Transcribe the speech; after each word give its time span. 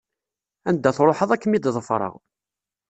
Anda 0.69 0.91
truḥeḍ 0.97 1.29
ad 1.31 1.39
kem-id-ḍefreɣ. 1.41 2.13